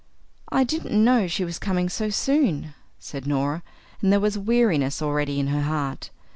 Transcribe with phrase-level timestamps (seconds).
[0.51, 3.61] "I didn't know she was coming so soon," said Norah,
[4.01, 6.09] and there was weariness already in her heart.